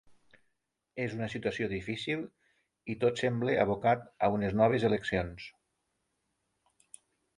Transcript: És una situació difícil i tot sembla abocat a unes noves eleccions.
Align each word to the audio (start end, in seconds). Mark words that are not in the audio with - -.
És 1.03 1.11
una 1.17 1.27
situació 1.33 1.67
difícil 1.73 2.23
i 2.93 2.97
tot 3.03 3.21
sembla 3.25 3.57
abocat 3.67 4.09
a 4.25 4.31
unes 4.39 4.57
noves 4.63 4.87
eleccions. 4.91 5.47